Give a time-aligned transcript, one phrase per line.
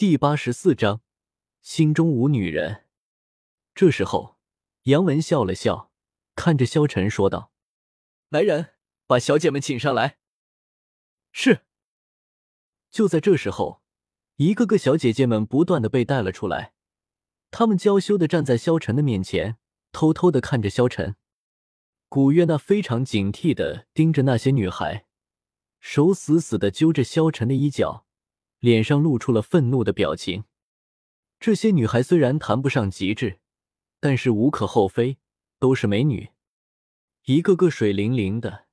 [0.00, 1.02] 第八十四章，
[1.60, 2.86] 心中无女人。
[3.74, 4.38] 这时候，
[4.84, 5.92] 杨文笑了笑，
[6.34, 7.52] 看着萧晨说道
[8.30, 8.72] ：“来人，
[9.06, 10.16] 把小姐们请上来。”
[11.32, 11.66] 是。
[12.90, 13.82] 就在这时候，
[14.36, 16.72] 一个个小姐姐们不断的被带了出来，
[17.50, 19.58] 她们娇羞的站在萧晨的面前，
[19.92, 21.16] 偷偷的看着萧晨。
[22.08, 25.04] 古月娜非常警惕的盯着那些女孩，
[25.78, 28.06] 手死死的揪着萧晨的衣角。
[28.60, 30.44] 脸上露出了愤怒的表情。
[31.38, 33.40] 这些女孩虽然谈不上极致，
[33.98, 35.18] 但是无可厚非，
[35.58, 36.30] 都是美女，
[37.24, 38.66] 一个个水灵灵的，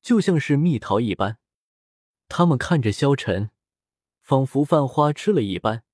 [0.00, 1.38] 就像是蜜桃一般。
[2.28, 3.50] 她们看着萧晨，
[4.22, 5.84] 仿佛犯花痴了一般，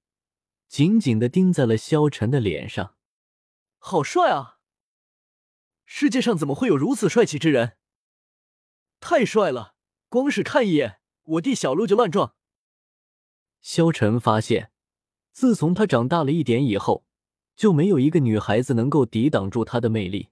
[0.69, 2.95] 紧紧的盯在了萧晨的脸上。
[3.79, 4.59] 好帅啊！
[5.87, 7.79] 世界上怎么会有如此帅气之人？
[9.01, 9.75] 太帅了，
[10.11, 12.35] 光是看一眼，我弟小鹿就乱撞。
[13.71, 14.73] 萧晨发现，
[15.31, 17.05] 自从他长大了一点以后，
[17.55, 20.31] 就没有一个女孩子能够抵挡住他的魅力，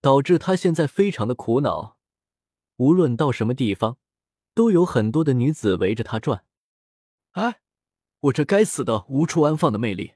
[0.00, 1.96] 导致他现在非常的苦恼。
[2.78, 3.98] 无论到什么地方，
[4.52, 6.44] 都有很多的女子围着他转。
[7.34, 7.60] 哎，
[8.18, 10.14] 我这该死的无处安放的魅力！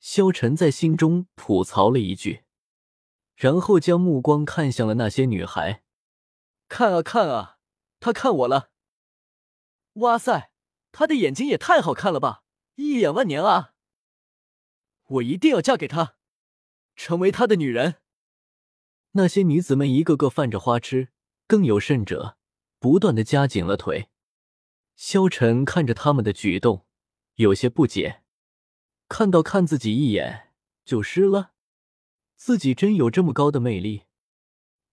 [0.00, 2.44] 萧晨在心中吐槽了一句，
[3.34, 5.82] 然后将目光看向了那些女孩。
[6.66, 7.58] 看啊看啊，
[8.00, 8.70] 他看我了！
[9.96, 10.50] 哇塞！
[10.98, 12.42] 他的眼睛也太好看了吧，
[12.76, 13.74] 一眼万年啊！
[15.08, 16.16] 我一定要嫁给他，
[16.94, 17.96] 成为他的女人。
[19.12, 21.10] 那些女子们一个个犯着花痴，
[21.46, 22.38] 更有甚者，
[22.78, 24.08] 不断的夹紧了腿。
[24.94, 26.86] 萧晨看着他们的举动，
[27.34, 28.22] 有些不解，
[29.06, 30.54] 看到看自己一眼
[30.86, 31.52] 就湿了，
[32.36, 34.04] 自己真有这么高的魅力？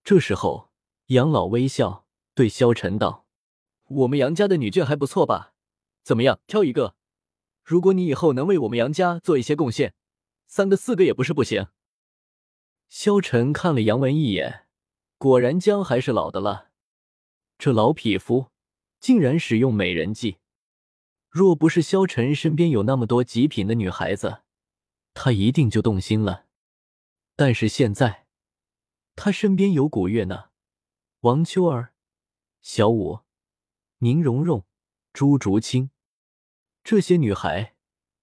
[0.04, 0.70] 这时候，
[1.06, 3.26] 杨老微笑对萧晨道
[3.88, 5.52] ：“我们杨家的女眷还不错吧？”
[6.04, 6.96] 怎么样，挑一个。
[7.64, 9.96] 如果你以后能为我们杨家做一些贡献，
[10.46, 11.68] 三个四个也不是不行。
[12.90, 14.68] 萧晨看了杨文一眼，
[15.18, 16.70] 果然姜还是老的辣。
[17.58, 18.48] 这老匹夫
[19.00, 20.38] 竟然使用美人计。
[21.30, 24.42] 若不是萧晨身边有那么多极品的女孩子，
[25.14, 26.46] 他一定就动心了。
[27.36, 28.28] 但是现在，
[29.16, 30.52] 他身边有古月娜、
[31.22, 31.94] 王秋儿、
[32.62, 33.22] 小舞、
[34.00, 34.66] 宁荣荣、
[35.14, 35.90] 朱竹清。
[36.84, 37.76] 这些女孩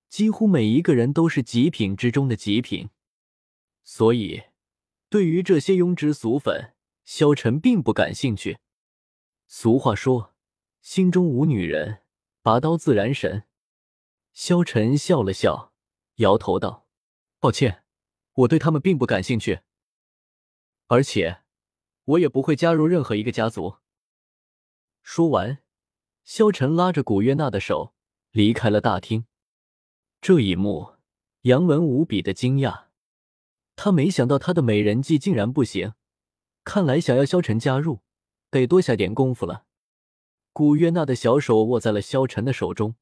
[0.08, 2.90] 几乎每一个人都是极品之中的极品，
[3.82, 4.42] 所以
[5.08, 8.58] 对于这些庸脂俗粉，萧晨并不感兴趣。
[9.46, 10.34] 俗话说
[10.82, 12.02] ：“心中无女人，
[12.42, 13.44] 拔刀自然神。”
[14.34, 15.72] 萧晨笑了笑，
[16.16, 16.86] 摇头道
[17.40, 17.84] ：“抱歉，
[18.34, 19.60] 我对他们并不感兴趣，
[20.88, 21.42] 而且
[22.04, 23.78] 我也不会加入任何一个家族。”
[25.02, 25.62] 说完，
[26.24, 27.94] 萧晨拉着古月娜的手。
[28.32, 29.24] 离开了大厅，
[30.20, 30.92] 这一幕，
[31.42, 32.84] 杨文无比的惊讶。
[33.74, 35.94] 他没想到他的美人计竟然不行，
[36.62, 38.02] 看来想要萧晨加入，
[38.50, 39.64] 得多下点功夫了。
[40.52, 42.94] 古月娜的小手握在了萧晨的手中，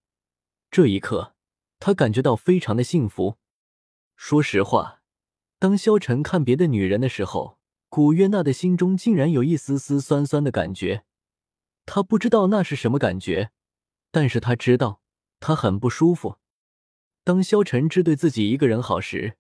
[0.71, 1.35] 这一刻，
[1.79, 3.37] 他感觉到非常的幸福。
[4.17, 5.03] 说实话，
[5.59, 7.59] 当萧晨看别的女人的时候，
[7.91, 11.05] 古月娜的心中竟然有一丝丝酸酸的感觉。
[11.85, 13.51] 他不知道那是什么感觉，
[14.11, 15.03] 但是他知道。
[15.41, 16.37] 他很不舒服。
[17.25, 19.37] 当萧晨只对自己一个人好时，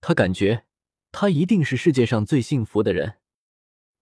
[0.00, 0.64] 他感觉
[1.10, 3.18] 他一定是世界上最幸福的人。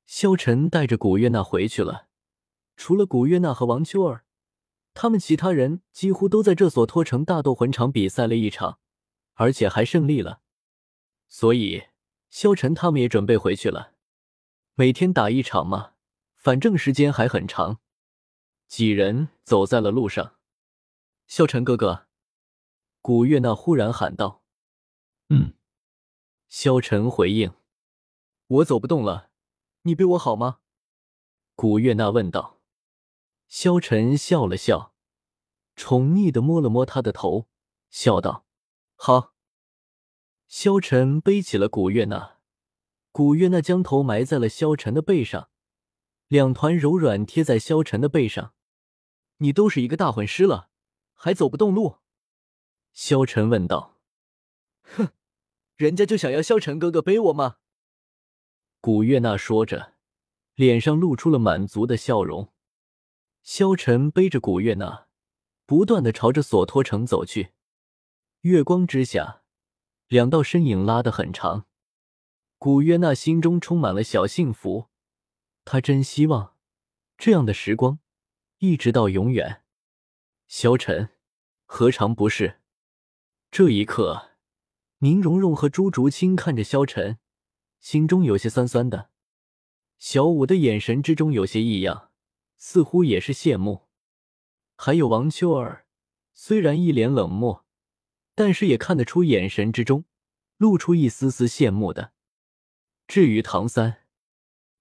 [0.06, 2.08] 萧晨带着古月娜回去了，
[2.76, 4.24] 除了古月娜和王秋儿，
[4.92, 8.78] 他们其他人几乎都在这所托城大斗魂场比赛了一场，
[9.34, 10.40] 而且还胜利了。
[11.28, 11.84] 所以
[12.28, 13.94] 萧晨他们也准备回去了。
[14.74, 15.92] 每天打一场嘛，
[16.34, 17.78] 反正时间还很长。
[18.66, 20.34] 几人走在了路上。
[21.30, 22.08] 萧晨哥哥，
[23.00, 24.42] 古月娜忽然喊道
[25.30, 25.54] ：“嗯。”
[26.50, 27.54] 萧晨回应
[28.48, 29.30] ：“我走不动了，
[29.82, 30.58] 你背我好吗？”
[31.54, 32.58] 古月娜问道。
[33.46, 34.92] 萧晨笑了笑，
[35.76, 37.46] 宠溺的摸了摸她的头，
[37.90, 38.44] 笑道
[38.98, 39.32] ：“好。”
[40.48, 42.38] 萧晨背起了古月娜，
[43.12, 45.48] 古月娜将头埋在了萧晨的背上，
[46.26, 48.52] 两团柔软贴在萧晨的背上。
[49.36, 50.69] 你都是一个大魂师了。
[51.22, 51.98] 还走不动路，
[52.94, 54.00] 萧晨问道
[54.80, 55.10] ：“哼，
[55.76, 57.58] 人家就想要萧晨哥哥背我吗？”
[58.80, 59.92] 古月娜说着，
[60.54, 62.54] 脸上露出了满足的笑容。
[63.42, 65.08] 萧晨背着古月娜，
[65.66, 67.52] 不断的朝着索托城走去。
[68.40, 69.42] 月光之下，
[70.08, 71.66] 两道身影拉得很长。
[72.56, 74.88] 古月娜心中充满了小幸福，
[75.66, 76.56] 她真希望
[77.18, 77.98] 这样的时光
[78.56, 79.59] 一直到永远。
[80.52, 81.10] 萧晨，
[81.64, 82.58] 何尝不是？
[83.52, 84.30] 这一刻，
[84.98, 87.20] 宁荣荣和朱竹清看着萧晨，
[87.78, 89.10] 心中有些酸酸的。
[89.96, 92.10] 小五的眼神之中有些异样，
[92.56, 93.86] 似乎也是羡慕。
[94.74, 95.86] 还有王秋儿，
[96.34, 97.64] 虽然一脸冷漠，
[98.34, 100.04] 但是也看得出眼神之中
[100.56, 102.10] 露出一丝丝羡慕的。
[103.06, 103.98] 至于唐三，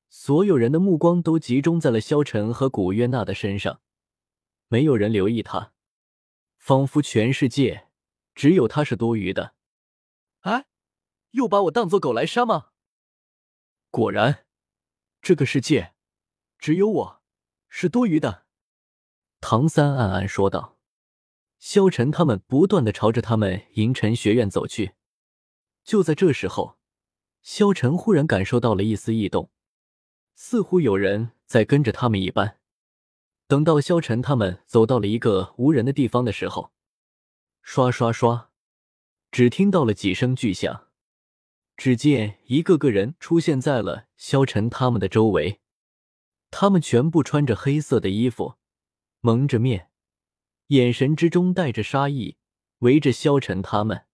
[0.10, 3.82] 所有人的目光都集中在了萧晨和古月娜的身上，
[4.70, 5.74] 没有人留意他，
[6.58, 7.90] 仿佛全世界
[8.34, 9.54] 只有他是多余的。
[10.42, 10.68] 哎，
[11.32, 12.70] 又把我当做狗来杀吗？
[13.92, 14.46] 果然。
[15.22, 15.94] 这个世界，
[16.58, 17.22] 只有我
[17.68, 18.46] 是多余的。”
[19.42, 20.78] 唐三暗暗说道。
[21.58, 24.94] 萧晨他们不断的朝着他们银尘学院走去。
[25.84, 26.80] 就在这时候，
[27.42, 29.52] 萧晨忽然感受到了一丝异动，
[30.36, 32.59] 似乎有人在跟着他们一般。
[33.50, 36.72] 等到萧晨他们走到了一个无人的地方的时候，
[37.64, 38.52] 刷刷刷，
[39.32, 40.90] 只听到了几声巨响。
[41.76, 45.62] 只见一个个人出现在了萧晨他们的周围，
[46.52, 48.58] 他们全部穿着黑色的衣服，
[49.22, 49.90] 蒙着面，
[50.68, 52.38] 眼神之中带着杀意，
[52.80, 54.06] 围着萧晨他们。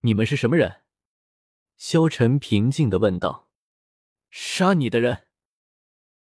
[0.00, 0.80] 你们是什么人？
[1.76, 3.48] 萧晨平静的问道。
[4.30, 5.27] 杀你的人。